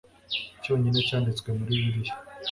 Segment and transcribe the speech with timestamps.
[0.63, 2.13] cyonyine cyanditswe muri bibiliya